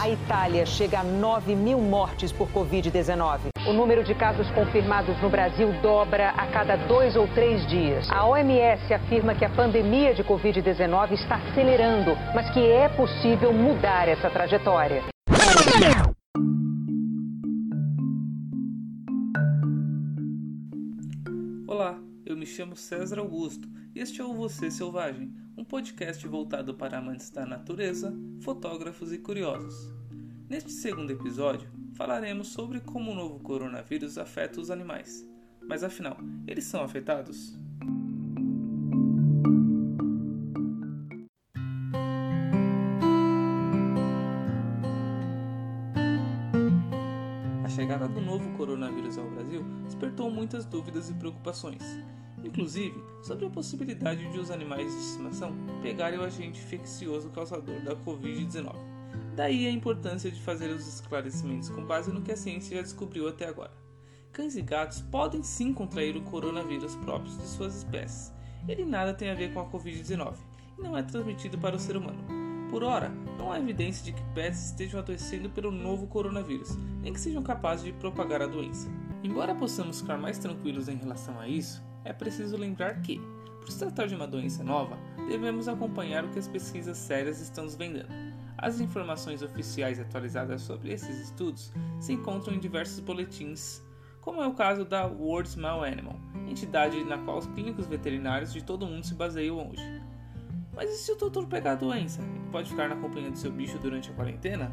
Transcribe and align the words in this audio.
A 0.00 0.08
Itália 0.08 0.64
chega 0.64 1.00
a 1.00 1.04
9 1.04 1.54
mil 1.54 1.78
mortes 1.78 2.32
por 2.32 2.48
Covid-19. 2.52 3.50
O 3.68 3.72
número 3.74 4.02
de 4.02 4.14
casos 4.14 4.50
confirmados 4.52 5.14
no 5.20 5.28
Brasil 5.28 5.74
dobra 5.82 6.30
a 6.30 6.46
cada 6.46 6.74
dois 6.74 7.14
ou 7.16 7.28
três 7.34 7.68
dias. 7.68 8.10
A 8.10 8.24
OMS 8.24 8.94
afirma 8.94 9.34
que 9.34 9.44
a 9.44 9.50
pandemia 9.50 10.14
de 10.14 10.24
Covid-19 10.24 11.12
está 11.12 11.36
acelerando, 11.36 12.16
mas 12.34 12.48
que 12.48 12.60
é 12.60 12.88
possível 12.88 13.52
mudar 13.52 14.08
essa 14.08 14.30
trajetória. 14.30 15.04
Olá, 21.68 21.98
eu 22.24 22.38
me 22.38 22.46
chamo 22.46 22.74
César 22.74 23.18
Augusto 23.18 23.68
e 23.94 24.00
este 24.00 24.22
é 24.22 24.24
o 24.24 24.32
Você 24.32 24.70
Selvagem, 24.70 25.30
podcast 25.70 26.26
voltado 26.26 26.74
para 26.74 26.98
amantes 26.98 27.30
da 27.30 27.46
natureza, 27.46 28.12
fotógrafos 28.42 29.12
e 29.12 29.18
curiosos. 29.18 29.94
Neste 30.48 30.72
segundo 30.72 31.12
episódio, 31.12 31.70
falaremos 31.94 32.48
sobre 32.48 32.80
como 32.80 33.12
o 33.12 33.14
novo 33.14 33.38
coronavírus 33.38 34.18
afeta 34.18 34.60
os 34.60 34.68
animais. 34.68 35.24
Mas 35.62 35.84
afinal, 35.84 36.16
eles 36.44 36.64
são 36.64 36.82
afetados? 36.82 37.56
A 47.62 47.68
chegada 47.68 48.08
do 48.08 48.20
novo 48.20 48.50
coronavírus 48.56 49.16
ao 49.16 49.30
Brasil 49.30 49.62
despertou 49.84 50.32
muitas 50.32 50.66
dúvidas 50.66 51.08
e 51.08 51.14
preocupações, 51.14 51.80
inclusive 52.44 53.02
sobre 53.22 53.46
a 53.46 53.50
possibilidade 53.50 54.30
de 54.30 54.38
os 54.38 54.50
animais 54.50 54.92
de 54.92 55.00
estimação 55.00 55.54
pegarem 55.82 56.18
o 56.18 56.24
agente 56.24 56.60
infeccioso 56.60 57.30
causador 57.30 57.80
da 57.82 57.94
Covid-19. 57.96 58.74
Daí 59.34 59.66
a 59.66 59.70
importância 59.70 60.30
de 60.30 60.40
fazer 60.40 60.70
os 60.70 60.86
esclarecimentos 60.86 61.68
com 61.70 61.84
base 61.84 62.12
no 62.12 62.22
que 62.22 62.32
a 62.32 62.36
ciência 62.36 62.76
já 62.76 62.82
descobriu 62.82 63.28
até 63.28 63.46
agora. 63.46 63.72
Cães 64.32 64.54
e 64.56 64.62
gatos 64.62 65.00
podem 65.02 65.42
sim 65.42 65.72
contrair 65.72 66.16
o 66.16 66.22
coronavírus 66.22 66.94
próprios 66.96 67.36
de 67.36 67.46
suas 67.46 67.76
espécies. 67.76 68.32
Ele 68.68 68.84
nada 68.84 69.14
tem 69.14 69.30
a 69.30 69.34
ver 69.34 69.52
com 69.52 69.60
a 69.60 69.66
Covid-19 69.66 70.34
e 70.78 70.82
não 70.82 70.96
é 70.96 71.02
transmitido 71.02 71.58
para 71.58 71.76
o 71.76 71.78
ser 71.78 71.96
humano. 71.96 72.22
Por 72.70 72.84
ora, 72.84 73.10
não 73.36 73.50
há 73.50 73.58
evidência 73.58 74.04
de 74.04 74.12
que 74.12 74.22
pets 74.32 74.66
estejam 74.66 75.00
adoecendo 75.00 75.50
pelo 75.50 75.72
novo 75.72 76.06
coronavírus, 76.06 76.76
nem 77.02 77.12
que 77.12 77.20
sejam 77.20 77.42
capazes 77.42 77.84
de 77.84 77.92
propagar 77.92 78.40
a 78.42 78.46
doença. 78.46 78.88
Embora 79.24 79.54
possamos 79.54 80.00
ficar 80.00 80.16
mais 80.16 80.38
tranquilos 80.38 80.88
em 80.88 80.96
relação 80.96 81.40
a 81.40 81.48
isso, 81.48 81.82
é 82.04 82.12
preciso 82.12 82.56
lembrar 82.56 83.00
que, 83.00 83.20
por 83.60 83.70
se 83.70 83.78
tratar 83.78 84.06
de 84.06 84.14
uma 84.14 84.26
doença 84.26 84.64
nova, 84.64 84.98
devemos 85.28 85.68
acompanhar 85.68 86.24
o 86.24 86.30
que 86.30 86.38
as 86.38 86.48
pesquisas 86.48 86.96
sérias 86.96 87.40
estão 87.40 87.66
desvendando. 87.66 88.08
As 88.56 88.80
informações 88.80 89.42
oficiais 89.42 89.98
atualizadas 89.98 90.62
sobre 90.62 90.92
esses 90.92 91.18
estudos 91.18 91.72
se 91.98 92.12
encontram 92.12 92.54
em 92.54 92.58
diversos 92.58 93.00
boletins, 93.00 93.82
como 94.20 94.42
é 94.42 94.46
o 94.46 94.54
caso 94.54 94.84
da 94.84 95.06
World 95.06 95.48
Small 95.48 95.82
Animal, 95.82 96.16
entidade 96.46 97.02
na 97.04 97.16
qual 97.18 97.38
os 97.38 97.46
clínicos 97.46 97.86
veterinários 97.86 98.52
de 98.52 98.62
todo 98.62 98.86
mundo 98.86 99.06
se 99.06 99.14
baseiam 99.14 99.70
hoje. 99.70 99.82
Mas 100.74 100.90
e 100.90 100.98
se 100.98 101.12
o 101.12 101.16
doutor 101.16 101.46
pegar 101.46 101.72
a 101.72 101.76
doença? 101.76 102.22
Ele 102.22 102.50
pode 102.52 102.70
ficar 102.70 102.88
na 102.88 102.96
companhia 102.96 103.30
do 103.30 103.38
seu 103.38 103.50
bicho 103.50 103.78
durante 103.78 104.10
a 104.10 104.14
quarentena? 104.14 104.70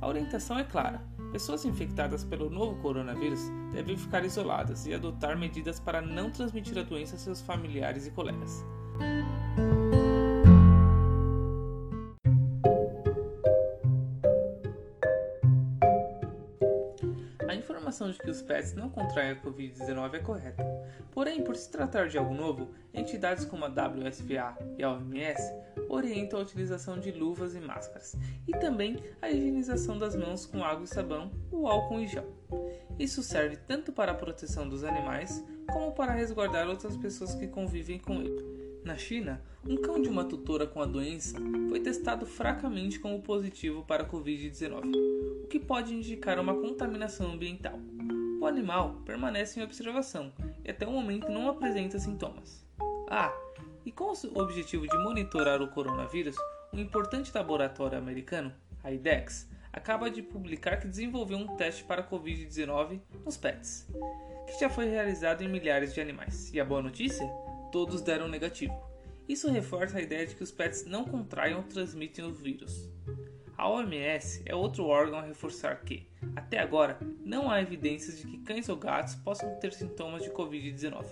A 0.00 0.06
orientação 0.06 0.58
é 0.58 0.64
clara. 0.64 1.02
Pessoas 1.32 1.64
infectadas 1.64 2.24
pelo 2.24 2.48
novo 2.48 2.80
coronavírus 2.80 3.40
devem 3.72 3.96
ficar 3.96 4.24
isoladas 4.24 4.86
e 4.86 4.94
adotar 4.94 5.38
medidas 5.38 5.78
para 5.78 6.00
não 6.00 6.30
transmitir 6.30 6.78
a 6.78 6.82
doença 6.82 7.16
a 7.16 7.18
seus 7.18 7.40
familiares 7.40 8.06
e 8.06 8.10
colegas. 8.10 8.64
A 17.48 17.54
informação 17.54 18.10
de 18.10 18.18
que 18.18 18.30
os 18.30 18.42
pets 18.42 18.74
não 18.74 18.90
contraem 18.90 19.30
a 19.30 19.36
Covid-19 19.36 20.14
é 20.14 20.18
correta. 20.18 20.62
Porém, 21.10 21.42
por 21.42 21.56
se 21.56 21.70
tratar 21.70 22.06
de 22.06 22.18
algo 22.18 22.34
novo, 22.34 22.68
entidades 22.92 23.46
como 23.46 23.64
a 23.64 23.68
WSVA 23.68 24.54
e 24.76 24.84
a 24.84 24.92
OMS 24.92 25.42
orientam 25.88 26.38
a 26.38 26.42
utilização 26.42 27.00
de 27.00 27.10
luvas 27.10 27.54
e 27.54 27.60
máscaras, 27.60 28.14
e 28.46 28.52
também 28.52 29.02
a 29.22 29.30
higienização 29.30 29.96
das 29.96 30.14
mãos 30.14 30.44
com 30.44 30.62
água 30.62 30.84
e 30.84 30.88
sabão 30.88 31.30
ou 31.50 31.66
álcool 31.66 32.00
em 32.00 32.06
gel. 32.06 32.30
Isso 32.98 33.22
serve 33.22 33.56
tanto 33.56 33.92
para 33.92 34.12
a 34.12 34.14
proteção 34.14 34.68
dos 34.68 34.84
animais 34.84 35.42
como 35.72 35.92
para 35.92 36.12
resguardar 36.12 36.68
outras 36.68 36.98
pessoas 36.98 37.34
que 37.34 37.46
convivem 37.46 37.98
com 37.98 38.20
ele. 38.20 38.67
Na 38.88 38.96
China, 38.96 39.42
um 39.68 39.76
cão 39.76 40.00
de 40.00 40.08
uma 40.08 40.24
tutora 40.24 40.66
com 40.66 40.80
a 40.80 40.86
doença 40.86 41.38
foi 41.68 41.78
testado 41.78 42.24
fracamente 42.24 42.98
como 42.98 43.20
positivo 43.20 43.84
para 43.84 44.02
a 44.02 44.08
Covid-19, 44.08 45.44
o 45.44 45.46
que 45.46 45.58
pode 45.58 45.92
indicar 45.92 46.40
uma 46.40 46.54
contaminação 46.54 47.32
ambiental. 47.32 47.78
O 48.40 48.46
animal 48.46 48.94
permanece 49.04 49.60
em 49.60 49.62
observação 49.62 50.32
e 50.64 50.70
até 50.70 50.86
o 50.86 50.90
momento 50.90 51.28
não 51.28 51.50
apresenta 51.50 51.98
sintomas. 51.98 52.66
Ah, 53.10 53.30
e 53.84 53.92
com 53.92 54.10
o 54.10 54.40
objetivo 54.40 54.88
de 54.88 54.96
monitorar 54.96 55.60
o 55.60 55.68
coronavírus, 55.68 56.36
um 56.72 56.80
importante 56.80 57.30
laboratório 57.34 57.98
americano, 57.98 58.54
a 58.82 58.90
IDEX, 58.90 59.50
acaba 59.70 60.10
de 60.10 60.22
publicar 60.22 60.78
que 60.78 60.88
desenvolveu 60.88 61.36
um 61.36 61.56
teste 61.56 61.84
para 61.84 62.00
a 62.00 62.08
Covid-19 62.08 63.02
nos 63.22 63.36
pets, 63.36 63.86
que 64.46 64.58
já 64.58 64.70
foi 64.70 64.86
realizado 64.86 65.44
em 65.44 65.48
milhares 65.48 65.92
de 65.92 66.00
animais. 66.00 66.50
E 66.54 66.58
a 66.58 66.64
boa 66.64 66.80
notícia? 66.80 67.30
Todos 67.70 68.02
deram 68.02 68.28
negativo. 68.28 68.74
Isso 69.28 69.50
reforça 69.50 69.98
a 69.98 70.02
ideia 70.02 70.26
de 70.26 70.34
que 70.34 70.42
os 70.42 70.50
pets 70.50 70.86
não 70.86 71.04
contraem 71.04 71.54
ou 71.54 71.62
transmitem 71.62 72.24
o 72.24 72.32
vírus. 72.32 72.88
A 73.58 73.68
OMS 73.68 74.42
é 74.46 74.54
outro 74.54 74.86
órgão 74.86 75.18
a 75.18 75.22
reforçar 75.22 75.80
que, 75.82 76.08
até 76.36 76.60
agora, 76.60 76.98
não 77.24 77.50
há 77.50 77.60
evidências 77.60 78.18
de 78.18 78.26
que 78.26 78.38
cães 78.38 78.68
ou 78.68 78.76
gatos 78.76 79.16
possam 79.16 79.58
ter 79.58 79.72
sintomas 79.72 80.22
de 80.22 80.30
Covid-19. 80.30 81.04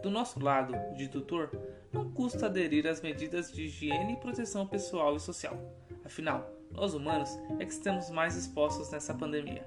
Do 0.00 0.08
nosso 0.08 0.38
lado, 0.38 0.72
de 0.96 1.08
tutor, 1.08 1.50
não 1.92 2.10
custa 2.12 2.46
aderir 2.46 2.86
às 2.86 3.00
medidas 3.00 3.50
de 3.50 3.64
higiene 3.64 4.12
e 4.12 4.16
proteção 4.16 4.66
pessoal 4.66 5.16
e 5.16 5.20
social. 5.20 5.58
Afinal, 6.04 6.48
nós 6.70 6.94
humanos 6.94 7.30
é 7.58 7.64
que 7.64 7.72
estamos 7.72 8.08
mais 8.10 8.36
expostos 8.36 8.90
nessa 8.90 9.12
pandemia. 9.12 9.66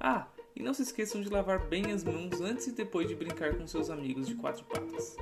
Ah, 0.00 0.26
e 0.54 0.62
não 0.62 0.74
se 0.74 0.82
esqueçam 0.82 1.20
de 1.20 1.28
lavar 1.28 1.66
bem 1.66 1.92
as 1.92 2.04
mãos 2.04 2.40
antes 2.40 2.66
e 2.66 2.72
depois 2.72 3.08
de 3.08 3.14
brincar 3.14 3.56
com 3.56 3.66
seus 3.66 3.90
amigos 3.90 4.26
de 4.26 4.34
quatro 4.34 4.64
patas. 4.64 5.16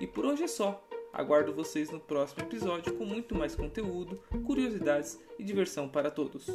E 0.00 0.06
por 0.06 0.24
hoje 0.26 0.44
é 0.44 0.48
só. 0.48 0.82
Aguardo 1.12 1.54
vocês 1.54 1.90
no 1.90 2.00
próximo 2.00 2.42
episódio 2.42 2.92
com 2.94 3.04
muito 3.04 3.34
mais 3.36 3.54
conteúdo, 3.54 4.20
curiosidades 4.44 5.18
e 5.38 5.44
diversão 5.44 5.88
para 5.88 6.10
todos. 6.10 6.50